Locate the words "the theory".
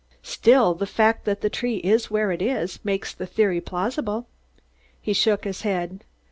3.13-3.61